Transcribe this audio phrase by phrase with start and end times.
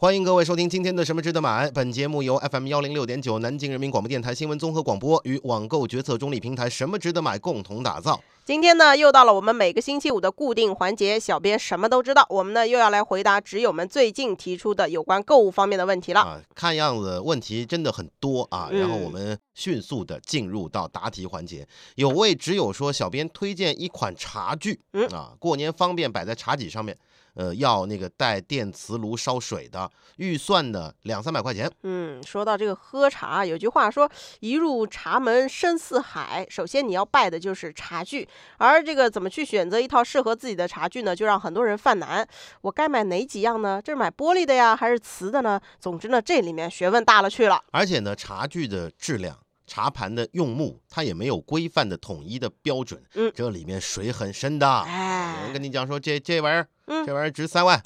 [0.00, 1.66] 欢迎各位收听今天的《什么值得买》。
[1.72, 8.22] 本节目由 FM 幺零六点九南京人民广播电台新闻综合广播与网购决策中立平台“什么值得买”共同打造。
[8.44, 12.24] 今天呢，又到了我们每个星期五的固定环节，小编什么都知道。
[12.30, 16.20] 我们呢，又要来回答纸友们最近提出的有关购物方面的问题了。
[16.20, 18.68] 啊，看样子问题真的很多啊。
[18.70, 21.66] 然后我嗯们迅速的进入到答题环节。
[21.96, 26.96] 有位纸友说，小编推荐一款茶具，嗯啊，过年方便摆在茶几上面。
[27.38, 31.70] 呃，要那个带电磁炉烧水的，预算呢两三百块钱。
[31.84, 34.10] 嗯，说到这个喝茶，有句话说
[34.40, 36.44] “一入茶门深似海”。
[36.50, 41.14] 首先你要拜的就是茶具，而这个怎么去选择一套适合自己的茶具呢？
[41.14, 42.26] 就让很多人犯难。
[42.62, 43.80] 我该买哪几样呢？
[43.80, 45.60] 这是买玻璃的呀，还是瓷的呢？
[45.78, 47.62] 总之呢，这里面学问大了去了。
[47.70, 53.00] 而且呢，茶具的质量、茶盘的用木，它也没有规范的统一的标准。
[53.14, 54.66] 嗯这里面水很深的。
[54.66, 57.80] 有哎人跟你讲说这这玩意儿，嗯这玩意儿值三万，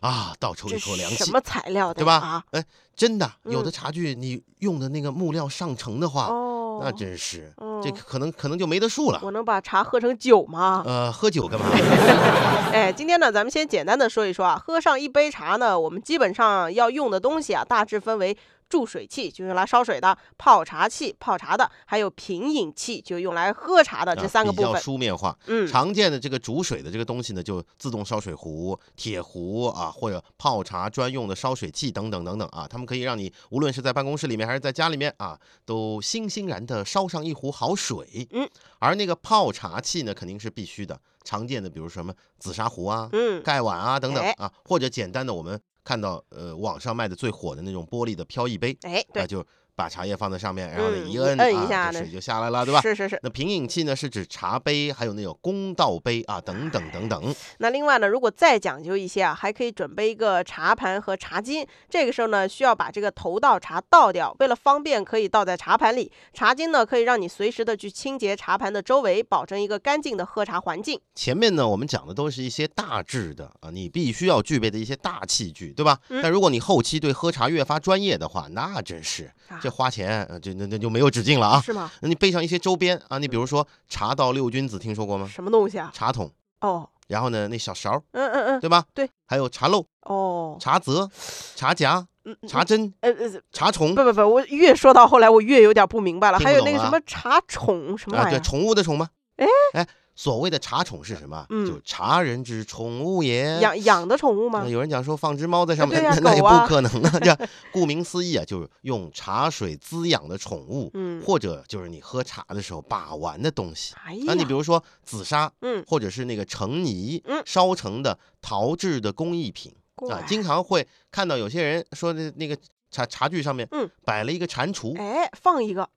[0.00, 2.44] 啊，倒抽一口凉气，什么材料的对吧啊？？
[2.52, 9.18] 哎，真的，有的嗯茶具你用的那个木料上乘的话，哦，那真是哦这可能可能就没得数了。
[9.22, 10.82] 我能把茶喝成酒吗？
[10.86, 11.66] 呃，喝酒干嘛？
[12.72, 18.36] 哎，今天呢，咱们先简单的说一说啊，喝上一杯茶呢，我们基本上要用的东西啊，大致分为
[18.70, 24.16] 注水器，就用来烧水的；泡茶器，泡茶的；还有品饮器，就用来喝茶的。
[24.16, 24.80] 这三个部分。
[24.80, 25.36] 书面化。
[25.46, 38.28] 嗯，常见的这个煮水的这个东西呢，就自动烧水壶、铁壶啊，或者泡茶专用的烧水器等等等等啊，他们可以让你无论是在办公室里面还是在家里面啊，都欣欣然的烧上一壶好水。
[38.30, 38.48] 嗯，
[38.78, 49.22] 而那个泡茶器呢，肯定是必须的，常见的比如什么紫砂壶啊、嗯，盖碗啊等等哎啊，或者简单的我们看到呃网上卖的最火的那种玻璃的飘逸杯，哎，对。
[49.22, 49.44] 那，就
[49.80, 52.82] 把茶叶放在上面，然后一摁摁一下啊，水就下来了，对吧？
[52.82, 53.18] 是是是。
[53.22, 57.34] 那品饮器呢，是指茶杯，还有那种公道杯啊，等等等等。
[57.60, 61.66] 那另外呢，如果再讲究一些啊，还可以准备一个茶盘和茶巾。
[61.88, 66.12] 这个时候呢，需要把这个头道茶倒掉，为了方便，可以倒在茶盘里。
[66.34, 71.00] 茶巾呢，可以让你随时的去清洁茶盘的周围，保证一个干净的喝茶环境。
[71.14, 75.98] 前面呢，我们讲的都是一些大致的啊，你必须要具备的一些大器具，对吧？
[76.10, 81.60] 嗯但如果你后期对喝茶越发专业的话，那真是啊这花钱，呃就那那就没有止境了啊。
[81.60, 81.90] 是吗？
[82.00, 85.28] 那你备上一些周边啊，你比如说茶道六君子，听说过吗？
[85.28, 85.90] 什么东西啊？
[85.94, 88.84] 茶桶，哦，然后呢，那小勺，嗯嗯嗯，对吧？
[88.92, 91.08] 对，还有茶漏、哦，茶则、
[91.54, 96.38] 茶夹、嗯，嗯茶针、呃呃，茶虫不不不，我越说到后来，我越有点不明白了。
[96.38, 98.40] 还有那个什么茶宠什么啊，对，玩意儿？
[98.40, 99.08] 宠物的宠吗？
[99.36, 99.86] 哎哎，
[100.20, 101.46] 所谓的茶宠是什么？
[101.48, 103.58] 嗯就茶人之宠物也。
[103.60, 104.68] 养养的宠物吗？
[104.68, 107.18] 有人讲说放只猫在上面，那 那也不可能啊！
[107.24, 107.34] 这
[107.72, 113.94] 顾名思义啊，就是用茶水滋养的宠物，嗯，或者就是你喝茶的时候把玩的东西。
[114.04, 119.74] 哎呀，啊，你比如说紫砂，嗯，或者是那个成泥嗯烧成的陶制的工艺品
[120.10, 122.54] 啊，经常会看到有些人说的那个
[122.90, 125.88] 茶茶具上面，嗯，摆了一个蟾蜍，哎，放一个，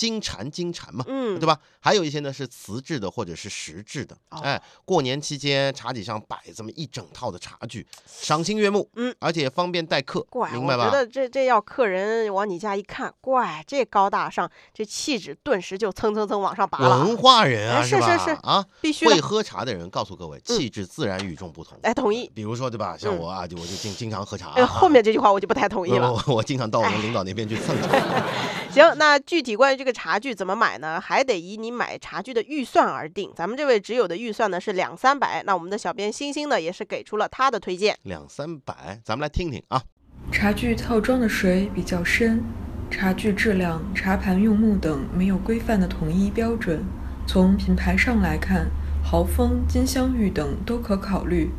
[0.00, 1.46] 金蝉金蝉嘛，嗯，对？
[1.46, 1.58] 吧？
[1.78, 4.16] 还有一些呢是瓷制的或者是石制的。
[4.30, 10.86] 哦哎，过年期间茶几上摆这么一整套的茶具，赏心悦目，嗯，而且方便待客，怪，明白吧？
[10.86, 18.00] 我觉得这这要客人往你家一看，怪，这高大上，这气质顿时就蹭蹭蹭往上拔了，文化人啊，哎是？
[18.00, 19.04] 是是啊，必须。
[19.06, 21.78] 会喝茶的人告诉各位，气质自然与众不同。
[21.82, 22.30] 哎，同意。
[22.34, 22.96] 比如说，对吧？
[22.96, 24.52] 像嗯我啊，就我就经经常喝茶。
[24.52, 26.10] 哎，后面这句话我就不太同意了。
[26.10, 27.88] 我 我经常到我们领导那边去蹭茶。
[28.70, 31.00] 行，那具体关于这个茶具怎么买呢？
[31.00, 33.32] 还得以你买茶具的预算而定。
[33.36, 37.96] 咱们这位挚友的预算呢是两三百，那我们的小编星星呢也是给出了他的推荐。
[38.02, 39.82] 两三百，咱们来听听啊。
[40.30, 42.42] 茶具套装的水比较深，
[42.90, 46.84] 茶具质量、茶盘用木等没有规范的统一标准。
[47.26, 48.66] 从品牌上来看，
[49.02, 51.50] 豪风、金镶玉等都可考虑。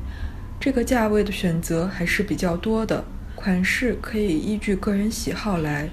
[0.59, 3.03] 这个价位的选择还是比较多的，
[3.35, 5.89] 款式可以依据个人喜好来。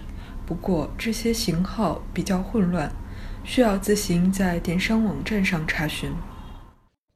[0.48, 2.90] 不过这些型号比较混乱，
[3.44, 6.10] 需要自行在电商网站上查询。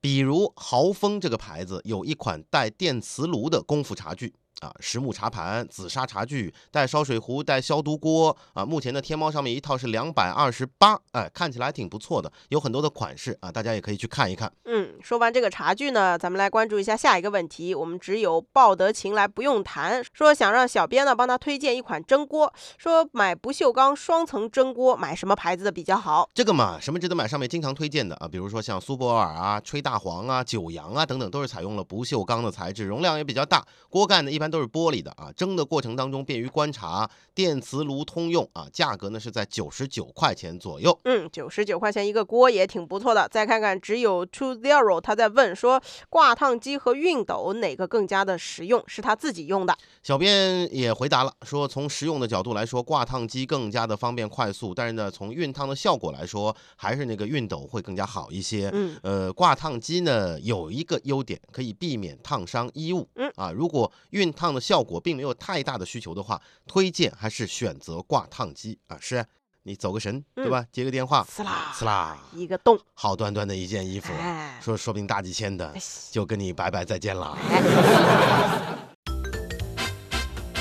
[0.03, 8.65] 比如豪丰这个牌子有一款带电磁炉的功夫茶具啊，实木茶盘、紫砂茶具，带烧水壶、带消毒锅啊。
[8.65, 14.51] 目前的天猫上面一套是两百二十八，哎，看起来还挺不错的，有很多的款式啊，大家也可以去看一看。
[14.67, 17.75] 嗯，说完这个茶具呢，咱们来关注一下下一个问题。
[17.75, 26.31] 我们只有抱得情来不用谈，说想让小编呢帮他推荐一款蒸锅，说买不锈钢双层蒸锅买什么牌子的比较好？
[26.33, 40.97] 这个嘛，什么值得买上面经常推荐的啊，比如说像苏泊尔啊、吹大黄啊、九阳啊等等，都是采用了不锈钢的材质，容量也比较大，锅盖呢一般都是玻璃的啊，蒸的过程当中便于观察，电磁炉通用啊，价格呢是在九十九块钱左右。
[41.05, 43.27] 嗯，九十九块钱一个锅也挺不错的。
[43.29, 48.83] 再看看只有 Two Zero，他在问说，挂烫机和熨斗哪个更加的实用？
[48.87, 49.77] 是他自己用的。
[50.03, 58.71] 小编也回答了，说从实用的角度来说，挂烫机更加的方便快速，但是呢，从熨烫的效果来说，还是那个熨斗会更加好一些。
[58.75, 63.09] 嗯，呃，挂烫机呢有一个优点，可以避免烫伤衣物。
[63.15, 68.97] 嗯啊，如果熨烫的效果并没有太大的需求的话，推荐还是选择挂烫机啊。
[68.99, 69.23] 是
[69.65, 70.67] 你走个神，对吧？
[70.73, 75.73] 接个电话，呲啦呲啦，一个洞，好端端的一件衣服，哎，说说不定大几千的，
[76.11, 77.37] 就跟你拜拜再见了。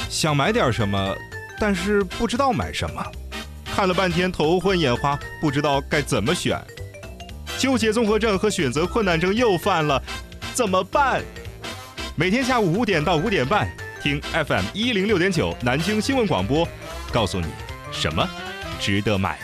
[0.09, 1.15] 想买点什么，
[1.59, 3.03] 但是不知道买什么，
[3.65, 6.63] 看了半天头昏眼花，不知道该怎么选，
[7.57, 9.99] 纠结综合症和选择困难症又犯了，
[10.53, 11.23] 怎么办？
[12.21, 13.67] 每天下午五点到五点半，
[13.99, 16.67] 听 FM 一零六点九南京新闻广播，
[17.11, 17.47] 告诉你
[17.91, 18.23] 什么
[18.79, 19.39] 值得买。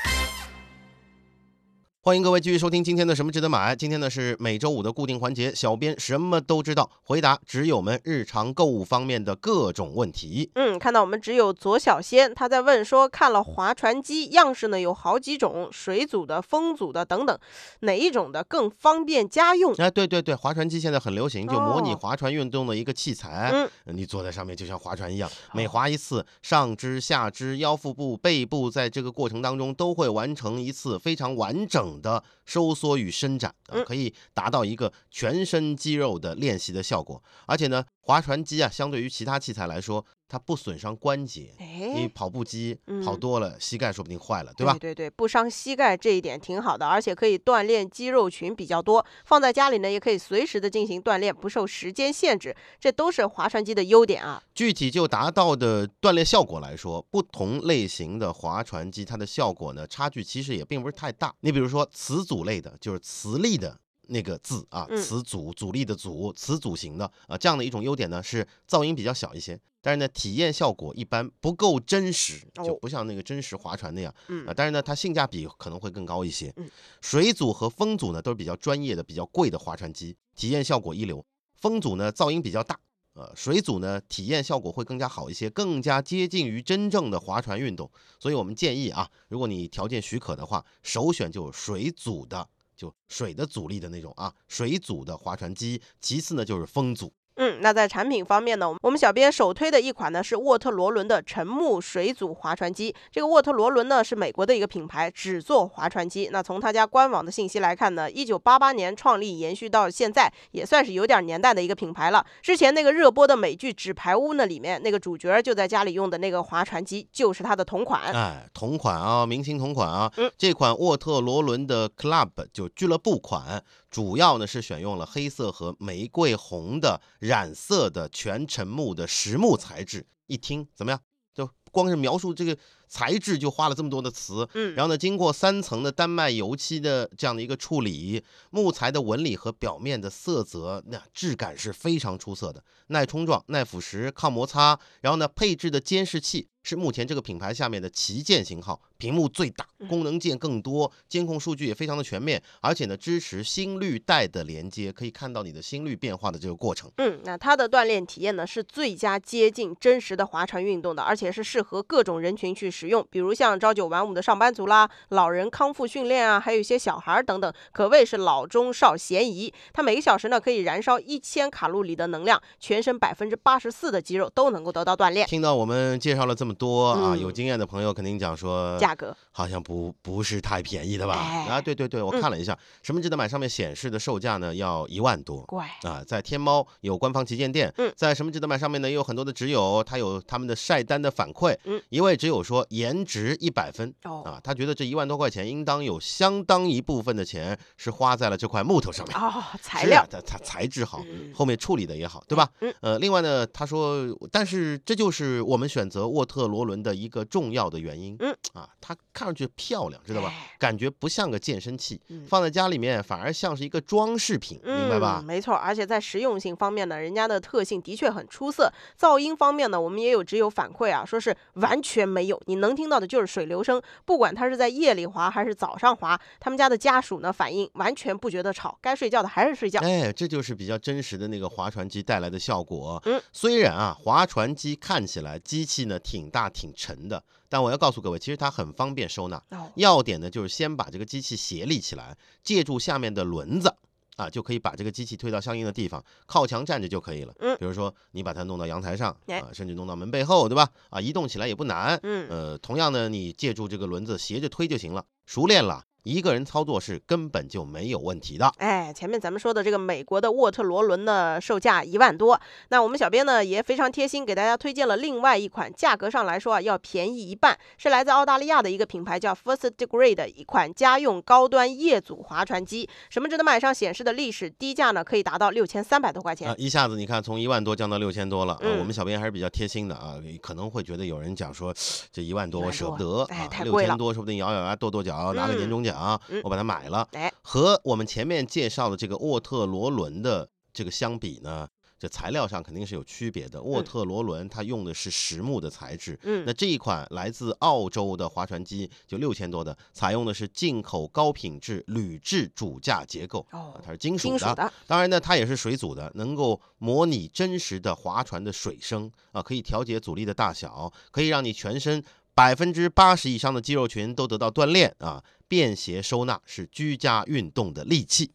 [2.08, 3.76] 欢迎各位继续收听今天的什么值得买。
[3.76, 10.50] 今天呢是每周五的固定环节，小编什么都知道，回答纸友们日常购物方面的各种问题。
[10.56, 17.38] 嗯，看到我们只有左小仙，他在问说，看了划船机样式呢有好几种，水阻的、风阻的等等，
[17.82, 19.74] 哪一种的更方便家用？
[19.74, 23.52] 哎，对对对，划船机现在很流行，就模拟哦划船运动的一个器材。
[23.52, 33.54] 嗯，你坐在上面就像划船一样，每划一次，上肢、下肢、腰腹部、背部，在这个过程当中都会完成一次非常完整的收缩与伸展，
[33.86, 37.22] 可以达到一个全身肌肉的练习的效果。
[37.46, 41.54] 而且呢，划船机啊，相对于其他器材来说，它不损伤关节。
[41.60, 44.74] 你哎，跑步机跑嗯多了，膝盖说不定坏了，对吧？
[44.74, 54.42] 对对对，不伤膝盖这一点挺好的，而且可以锻炼肌肉群比较多，放在家里呢也可以随时的进行锻炼，不受时间限制，这都是划船机的优点啊。
[54.54, 61.34] 具体就达到的锻炼效果来说，不同类型的划船机，它的效果呢，差距其实也并不是太大。
[61.42, 63.78] 你比如说磁阻类的，就是磁力的
[64.10, 74.54] 那个字啊，词组阻阻力的阻，词组型的啊，这样的一种优点呢，是噪音比较小一些，但是呢，体验效果一般不够真实，就哦不像那个真实划船那样嗯啊。
[74.56, 76.70] 但是呢，它性价比可能会更高一些嗯。
[77.02, 81.26] 水阻和风阻呢，都是比较专业的、比较贵的划船机，体验效果一流。
[81.56, 82.80] 风阻呢，噪音比较大。
[83.14, 87.90] 呃，水阻呢，体验效果会更加好一些，更加接近于真正的划船运动。
[88.20, 95.82] 所以我们建议啊，如果你条件许可的话，首选就是水阻的，就水的阻力的那种啊，水阻的划船机。
[96.00, 97.12] 其次呢，就是风阻。
[97.38, 102.94] 嗯，那在产品方面呢，我们小编首推的一款呢是沃特罗伦的沉木水阻划船机。
[103.12, 106.30] 这个沃特罗伦呢是美国的一个品牌，只做划船机。
[106.32, 112.26] 那从他家官网的信息来看呢，一九八八年创立，延续到现在，也算是有点年代的一个品牌了。
[112.42, 118.02] 之前那个热播的美剧《纸牌屋》那里面那个主角就在家里用的那个划船机，就是它的同款。
[118.14, 120.12] 哎，同款啊，明星同款啊。
[120.18, 130.06] 嗯这款沃特罗伦的 Club 就俱乐部款，主要呢是选用了黑色和玫瑰红的染色的全沉木的实木材质。
[130.28, 131.00] 一听怎么样？
[131.34, 132.58] 就光是描述这个
[132.88, 134.48] 材质就花了这么多的词。
[134.56, 144.80] 嗯，然后呢，经过三层的丹麦油漆的这样的一个处理，木材的纹理和表面的色泽，那质感是非常出色的，耐冲撞、耐腐蚀、抗摩擦。
[145.02, 156.92] 然后呢，配置的监视器是目前这个品牌下面的旗舰型号，屏幕最大，功能键更多，监控数据也非常的全面，而且呢，支持心率带的连接，可以看到你的心率变化的这个过程。
[156.98, 169.54] 嗯，那它的锻炼体验呢是最佳接近真实的划船运动的，而且是适合各种人群去使用，比如像朝九晚五的上班族啦、老人康复训练啊，还有一些小孩儿等等，可谓是老中少咸宜。
[169.72, 175.26] 它每个小时呢可以燃烧一千卡路里的能量，全身百分之八十四的肌肉都能够得到锻炼。
[175.26, 177.20] 听到我们介绍了这么多啊，嗯。
[177.20, 181.14] 有经验的朋友肯定讲说，价格，好像不不是太便宜的吧？
[181.16, 181.46] 哎。
[181.48, 182.22] 啊，对对对，我嗯。
[182.22, 183.28] 看了一下，什么值得买？
[183.28, 185.42] 上面显示的售价呢，要一万多。
[185.44, 187.94] 乖，啊，在天猫有官方旗舰店，嗯。
[187.96, 188.58] 在什么值得买？
[188.58, 191.80] 上面呢，也有很多的直友，他有他们的晒单的反馈，嗯。
[191.90, 194.24] 一位纸友说颜值一百分哦。
[194.26, 199.16] 啊，他觉得这一万多块钱应当有相当一部分的钱是花在了这块木头上面。
[199.18, 201.32] 哦，材料它它材质好，嗯。
[201.36, 202.50] 后面处理的也好，对吧？
[202.62, 202.74] 嗯。
[202.82, 208.16] 呃，另外呢，他说，但是这就是我们选择沃特罗伦的一个重要的原因。
[208.20, 210.30] 嗯啊，它看上去漂亮，知道吧？
[210.30, 215.26] 哎感觉不像个健身器，嗯放在家里面反而像是一个装饰品，明白吧嗯？？
[215.26, 218.72] 没错，而且在实用性方面呢，人家的特性的确很出色。
[219.00, 229.80] 噪音方面呢，我们也有只有反馈啊，说是完全没有，你能听到的就是水流声，不管它是在夜里滑还是早上滑，他们家的家属呢反应完全不觉得吵，该睡觉的还是睡觉。
[229.82, 233.00] 哎，这就是比较真实的那个划船机带来的效果。
[233.06, 239.42] 嗯，虽然啊，划船机看起来机器呢挺大挺沉的，但我要告诉各位，其实它很方便收纳。
[239.50, 243.74] 哦，要点呢，就是先把这个机器斜立起来，借助下面的轮子。
[244.18, 247.32] 啊，就可以把这个机器推到相应的地方，靠墙站着就可以了。
[247.40, 250.68] 嗯比如说你把它弄到阳台上哎啊，甚至弄到门背后，对吧？
[250.90, 252.00] 啊，移动起来也不难。
[252.02, 258.50] 嗯，呃，同样呢，你借助这个轮子斜着推就行了，熟练了，一个人操作是根本就没有问题的。
[258.60, 262.40] 哎，前面咱们说的这个美国的沃特罗伦呢，售价一万多。
[262.70, 272.90] 那我们小编呢也非常贴心，给大家推荐了另外一款，价格上来说啊要便宜一半，是来自澳大利亚的一个品牌叫 First Degree 的一款家用高端业组划船机。
[273.10, 276.56] 什么值得买上显示的历史低价呢，可以达到六千三百多块钱啊，。
[276.58, 278.60] 一下子你看从一万多降到六千多了啊！
[278.62, 281.74] 嗯我们小编还是比较贴心的啊，可能会觉得有人讲说
[282.14, 285.97] 这一万多我舍不得啊，哎太贵了六千多说不定咬咬牙跺跺脚拿个年嗯终奖，
[286.30, 287.08] 嗯我把它买了。
[287.14, 291.68] 哎，和我们前面介绍的这个沃特罗伦的这个相比呢，
[292.00, 293.62] 这材料上肯定是有区别的。
[293.62, 304.38] 沃嗯特罗伦它用的是实木的材质，嗯那这一款来自澳洲的划船机就六千多的，采用的是进口高品质铝制主架结构，哦啊它是金属的。
[304.40, 312.04] 属的，当然呢，它也是水阻的，能够模拟真实的划船的水声啊，可以调节阻力的大小，可以让你全身
[312.36, 315.24] 百分之八十以上的肌肉群都得到锻炼啊。
[315.48, 318.32] 便携收纳是居家运动的利器。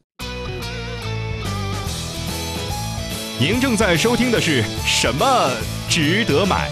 [3.38, 5.50] 您正在收听的是什么
[5.88, 6.70] 值得买？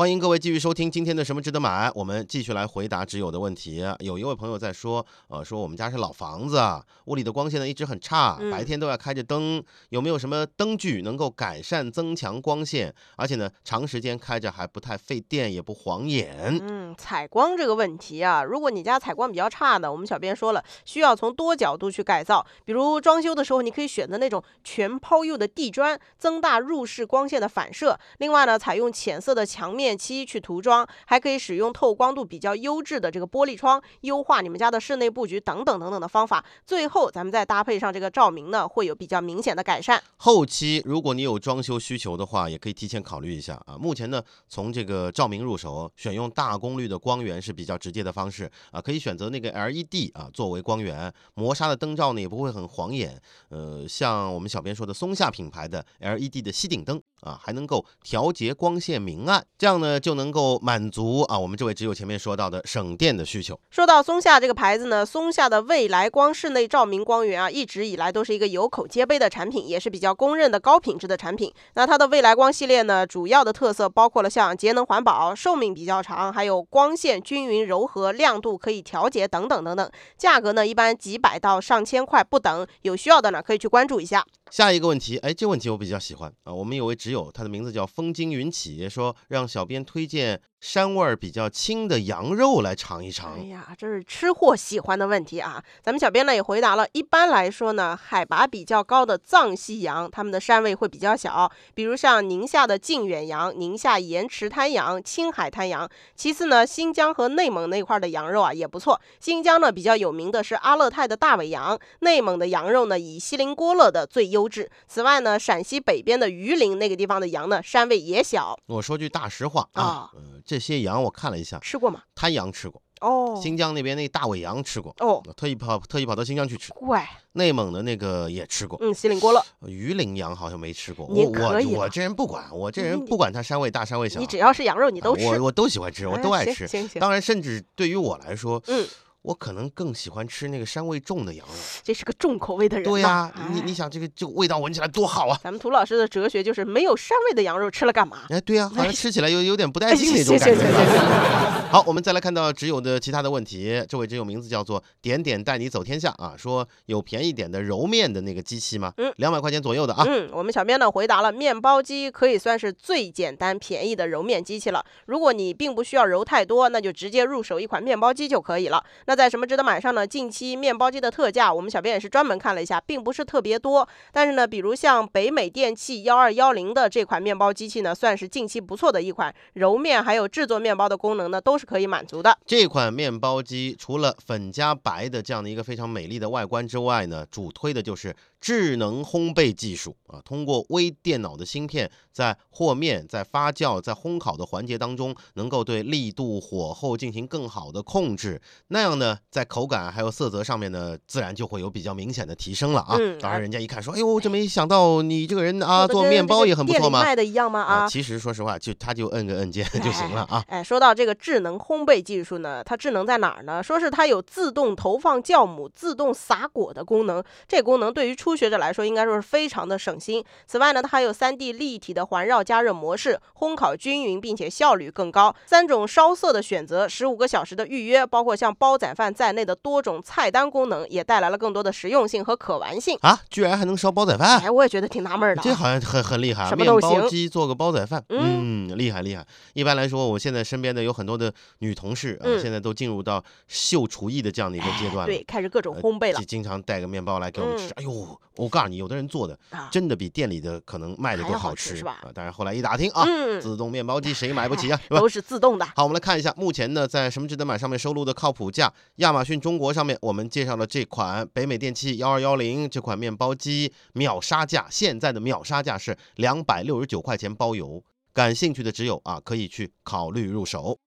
[0.00, 3.84] 欢迎各位继续收听今天的什么值得买，我们继续来回答挚友的问题。
[3.98, 16.58] 有一位朋友在说，呃，说我们家是老房子，啊，屋里的光线呢一直很差，嗯白天都要开着灯，有没有什么灯具能够改善增强光线，而且呢长时间开着还不太费电，也不晃眼？
[16.62, 22.42] 嗯，采光这个问题啊，如果你家采光比较差呢，我们小编说了，需要从多角度去改造。
[22.64, 28.00] 比如装修的时候，你可以选择那种全抛釉的地砖，增大入室光线的反射。
[28.16, 36.44] 另外呢，采用浅色的墙面漆去涂装，还可以使用透光度比较优质的这个玻璃窗，优化你们家的室内布局等等等等的方法。
[36.66, 40.02] 最后，咱们再搭配上这个照明呢，会有比较明显的改善。
[40.16, 43.76] 后期如果你有装修需求的话，也可以提前考虑一下啊。
[43.78, 48.80] 目前呢，从这个照明入手，选用大功率的光源是比较直接的方式啊。
[48.80, 53.20] 可以选择那个 LED 啊作为光源，磨砂的灯罩呢也不会很晃眼。
[53.48, 63.58] 呃，像我们小编说的松下品牌的 LED 的吸顶灯啊，还能够调节光线明暗，这样呢就能够满足啊我们这位只有前面说到的省电的需求。
[63.70, 71.52] 说到松下这个牌子呢，松下的未来光室内照明光源啊，一直以来都是一个有口皆碑的产品，也是比较公认的高品质的产品。
[71.74, 79.90] 那它的未来光系列呢，主要的特色包括了像节能环保、寿命比较长，还有光线均匀柔和、亮度可以调节等等等等。
[80.16, 84.24] 价格呢，一般几百到上千块不等，有需要的呢可以去关注一下。
[84.50, 86.52] 下一个问题，哎，这问题我比较喜欢啊。
[86.52, 93.44] 我们有位挚友，他的名字叫风惊云起，说让小编推荐膻味儿比较轻的羊肉来尝一尝哎。
[93.44, 95.62] 呀，这是吃货喜欢的问题啊！
[95.82, 96.86] 咱们小编呢也回答了。
[96.92, 105.88] 一般来说呢，海拔比较高的藏西羊，它们的膻味会比较小，比如像宁夏的靖远羊、宁夏盐池滩羊、青海滩羊。
[106.14, 109.00] 其次呢，新疆和内蒙那块儿的羊肉啊也不错。
[109.18, 114.70] 新疆呢比较有名的是阿勒泰的大尾羊，内蒙的羊肉呢以锡林郭勒的最优质。
[114.86, 118.58] 此外呢，陕西北边的榆林那个地方的羊呢，膻味也小。
[118.66, 120.10] 我说句大实话啊
[120.50, 122.02] 这些羊我看了一下，吃过吗？
[122.12, 129.40] 滩羊吃过，哦新疆那边那大尾羊吃过，哦，特意跑特意跑到新疆去吃，怪，内蒙的那个也吃过，嗯，锡林郭勒。
[129.60, 131.06] 榆林羊好像没吃过。
[131.08, 136.66] 你我我我这人不管，我这人不管它膻味大膻味小，你只要是羊肉，你都我我都喜欢吃，我哎都爱吃。
[136.66, 138.84] 行行行，当然，甚至对于我来说，嗯，
[139.22, 141.54] 我可能更喜欢吃那个膻味重的羊肉。
[141.82, 142.84] 这是个重口味的人。
[142.84, 145.38] 对呀、你哎你想这个这个味道闻起来多好啊！
[145.44, 148.22] 咱们涂老师的哲学就是没有膻味的羊肉吃了干嘛？
[148.30, 151.70] 哎，对呀、 好像吃起来有有点不带哎劲那种行感觉。
[151.70, 153.84] 好，我们再来看到只有的其他的问题。
[153.88, 158.92] 这位只有名字叫做点点带你走天下啊，说有便宜点的揉面的那个机器吗？
[158.96, 160.04] 嗯，两百块钱左右的啊。
[160.08, 164.84] 嗯，我们小编呢回答了，面包机可以算是最简单便宜的揉面机器了。
[165.06, 168.82] 如果你并不需要揉太多，那就直接入手一款面包机就可以了。
[169.10, 170.06] 那在什么值得买上呢？
[170.06, 173.88] 近期面包机的特价，我们小编也是专门看了一下，并不是特别多。
[174.12, 182.38] 但是呢，比如像北美电器幺二幺零的这款面包机器呢，算是近期不错的一款，揉面还有制作面包的功能呢，都是可以满足的。
[182.46, 198.40] 这款面包机除了粉加白的这样的一个非常美丽的外观之外呢，主推的就是智能烘焙技术啊，通过微电脑的芯片，在和面、在发酵、在烘烤的环节当中，能够对力度、火候进行更好的控制。
[198.68, 202.96] 那样呢，在口感还有色泽上面呢，自然就会有比较明显的提升了啊。
[203.00, 207.02] 嗯当然，人家一看说，哎呦，这没想到你这个人啊，做面包也很不错嘛。
[207.02, 207.60] 卖的一样吗？
[207.60, 210.44] 啊，其实说实话，就他就摁个按键就行了啊。
[210.46, 213.62] 哎，说到这个智能烘焙技术呢，它智能在哪儿呢？
[213.62, 217.24] 说是它有自动投放酵母、自动撒果的功能。
[217.48, 220.22] 这功能对于初学者来说，应该说是非常的省心。
[220.46, 225.34] 此外呢，它还有 3D 立体的环绕加热模式，烘烤均匀，并且效率更高。
[225.46, 232.98] 三种烧色的选择，十五个小时的预约，包括像煲仔饭在内的多种菜单功能，也带来了更多的实用性和可玩性。
[233.02, 235.44] 啊，居然还能烧煲仔饭，哎，我也觉得挺纳闷的、啊。
[235.44, 236.48] 这好像很很厉害啊。
[236.48, 239.26] 什么面包都行机做个煲仔饭，嗯嗯，厉害厉害。
[239.54, 245.06] 一般来说，我现在身边的有很多的女同事啊，嗯现在都进入到秀厨艺的这样的一个阶段了。
[245.06, 247.68] 对，开始各种呃烘焙了经经常带个面包来给我们吃。
[247.68, 249.68] 嗯哎呦，我告诉你，有的人做的啊。
[249.70, 252.10] 真的比店里的可能卖的都好吃吃是吧啊。
[252.14, 254.80] 但是后来一打听啊，嗯，自动面包机谁买不起啊？
[254.90, 255.64] 都是自动的。
[255.76, 267.82] 好，我们来看一下，目前呢，在什么值得买上面收录的靠谱价，亚马逊中国上面我们介绍了这款北美电器幺二幺零这款面包机，秒杀价，现在的秒杀价是两百六十九块钱包邮。
[268.12, 270.78] 感兴趣的只有啊，可以去考虑入手。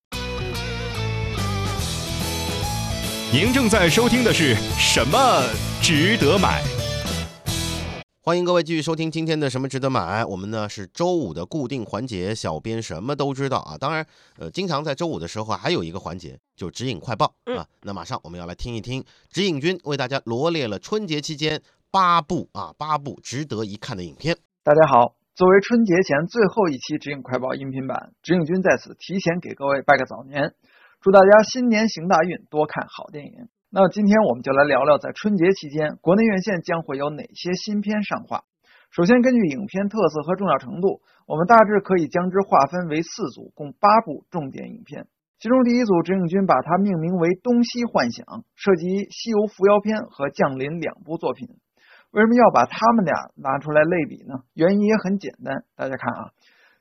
[3.32, 5.44] 您正在收听的是什么
[5.82, 6.62] 值得买？
[8.26, 10.24] 欢迎各位继续收听今天的什么值得买。
[10.24, 13.78] 我们呢是周五的固定环节，小编什么都知道啊。
[13.78, 14.08] 当然，
[14.40, 17.68] 呃，经常在周五的时候还有一个环节，就是指引快报嗯啊。
[17.82, 21.62] 那马上我们要来听一听指引君为大家罗列了春节期间
[21.92, 24.38] 八部啊八部值得一看的影片。
[24.64, 30.54] 大家好，作为春节前最后一期指引快报音频版，指引君在此提前给各位拜个早年，
[31.02, 33.50] 祝大家新年行大运，多看好电影。
[33.76, 38.44] 那今天我们就来聊聊，在春节期间，国内院线将会有哪些新片上画。
[38.92, 45.08] 首先，根据影片特色和重要程度，我们大致可以将之划分为四组，共八部重点影片。
[45.40, 51.50] 其中第一组，指引君把它命名为《东西幻想》，涉及《西游伏妖篇》和《降临》两部作品。
[52.12, 54.46] 为什么要把他们俩拿出来类比呢？
[54.54, 56.30] 原因也很简单，大家看啊，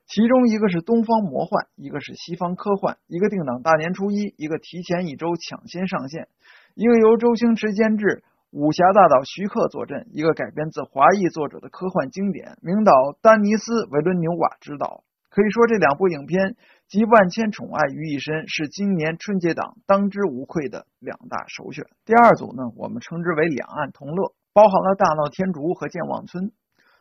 [0.04, 6.28] 其中一个是东方魔幻，一个是西方科幻，一个定档大年初一，一个提前一周抢先上线，
[6.74, 15.04] 一个由周星驰监制，武侠大导徐克坐镇，一个改编自华裔作者的科幻经典，名导丹尼斯·维伦纽瓦执导。
[15.28, 16.56] 可以说，这两部影片
[16.88, 21.84] 集万千宠爱于一身，是今年春节档当之无愧的两大首选。
[22.06, 26.44] 第二组呢，我们称之为两岸同乐，包含了《大闹天竺》和《健忘村》。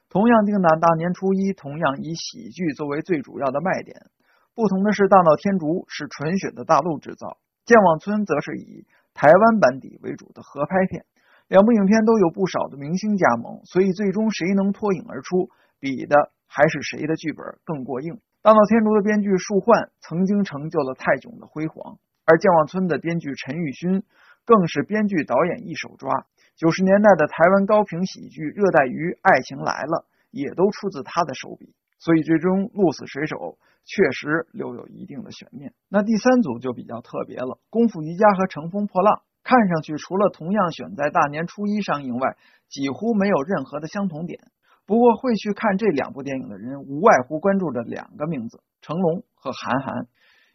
[0.10, 4.12] 同样定档大年初一，同样以喜剧作为最主要的卖点。
[4.53, 7.27] 不同的是，《大闹天竺》是纯血的大陆制造，
[7.63, 11.06] 《健忘村》则是以台湾班底为主的合拍片。
[11.47, 18.13] 两部影片都有不少的明星加盟，所以最终谁能脱颖而出，比的还是谁的剧本更过硬。
[18.41, 24.02] 《大闹天竺》的编剧树焕曾经成就了泰囧的辉煌，而《健忘村》的编剧陈玉勋
[24.45, 26.26] 更是编剧导演一手抓。
[26.56, 33.37] 九十年代的台湾高频喜剧《热带鱼爱情来了》也都出自他的手笔，所以最终《鹿死谁手》
[33.85, 35.71] 确实留有一定的悬念。
[35.87, 42.35] 那第三组就比较特别了，《功夫瑜伽》和《乘风破浪》看上去除了同样选在大年初一上映外，
[42.69, 44.41] 几乎没有任何的相同点。
[44.87, 50.07] 不过会去看这两部电影的人，无外乎关注着两个名字：成龙和韩寒。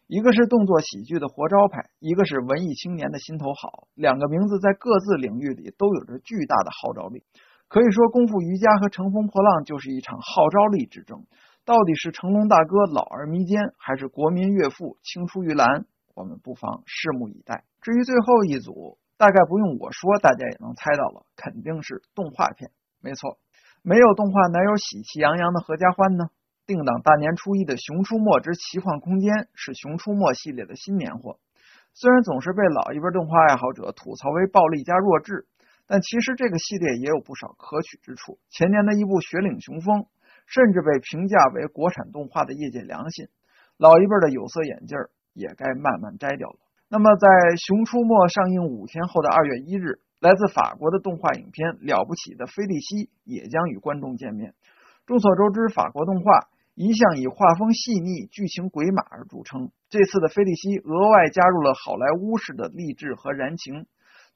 [0.07, 3.87] 一个是动作喜剧的活招牌，一个是文艺青年的心头好。
[3.95, 7.23] 两个名字在各自领域里都有着巨大的号召力。
[7.67, 11.27] 可以说，《功夫瑜伽》和《乘风破浪》就是一场号召力之争。
[11.65, 15.83] 到底是成龙大哥老而弥坚，还是国民岳父青出于蓝？
[16.15, 17.65] 我们不妨拭目以待。
[17.83, 22.71] 至于最后一组，大概不用我说，大家也能猜到了，肯定是动画片。
[23.03, 23.35] 没错，
[23.83, 26.31] 没有动画哪有喜气洋洋的合家欢呢？
[26.65, 31.35] 定档大年初一的《熊出没之奇幻空间》是《熊出没》系列的新年货。
[31.91, 35.47] 虽然总是被老一辈动画爱好者吐槽为暴力加弱智，
[35.87, 38.37] 但其实这个系列也有不少可取之处。
[38.49, 40.01] 前年的一部《雪岭雄风》
[40.45, 43.27] 甚至被评价为国产动画的业界良心，
[43.77, 46.59] 老一辈的有色眼镜儿也该慢慢摘掉了。
[46.89, 54.55] 那么，在《熊出没》上映五天后的二月一日，来自法国的动画影片《了不起的菲利西》也将与观众见面。
[55.05, 59.71] 众所周知，法国动画一向以画风细腻、剧情鬼马而著称。
[59.89, 63.85] 这次的《菲利西》额外加入了好莱坞式的励志和燃情，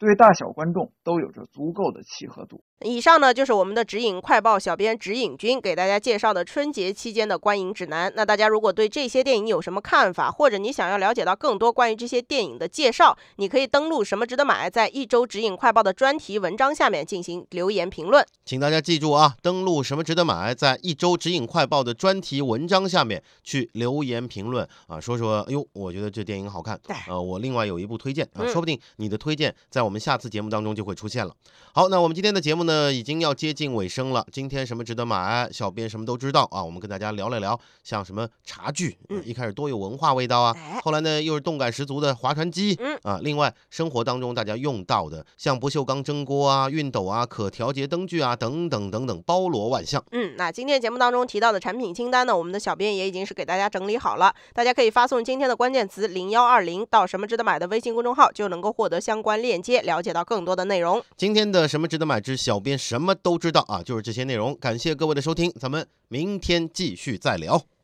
[0.01, 2.63] 对大小观众都有着足够的契合度。
[2.83, 8.11] 以上呢就是我们的指引快报小编指引君给大家介绍的春节期间的观影指南。
[8.15, 18.25] 那大家如果对这些电影有什么看法，或者你想要了解到更多关于这些电影的介绍，你可以登录什么值得买，在一周指引快报的专题文章下面进行留言评论。
[18.45, 31.33] 请大家记住啊，登录什么值得买，在一周指引快报的专题文章下面去留言评论啊，说说，哎呦，我觉得这电影好看，呃，我另外有一部推荐啊，说不定你的推荐在我们下次节目当中就会出现了。
[31.73, 34.25] 好，那我们今天的节目呢，已经要接近尾声了。
[34.31, 35.49] 今天什么值得买？
[35.51, 36.63] 小编什么都知道啊。
[36.63, 43.19] 我们跟大家聊了聊，像什么茶具，嗯，一开始多有文化味道啊，后来呢又是动感十足的划船机，嗯啊。
[43.21, 50.01] 另外，生活当中大家用到的，像不锈钢蒸锅啊、熨斗啊、可调节灯具啊等等等等，包罗万象。
[50.11, 61.03] 嗯，那今天节目当中提到的产品清单呢，我们的小编也已经是给大家整理好了，大家可以发送今天的关键词零幺二零到什么值得买的微信公众号，就能够获得相关链接，了解到更多的内容。
[61.17, 64.55] 今天的什么值得买之小编什么都知道啊，就是这些内容。
[64.57, 67.65] 感谢各位的收听，咱们明天继续再聊。